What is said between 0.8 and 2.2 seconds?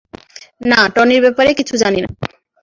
টনির ব্যাপারে কিছু জানিনা।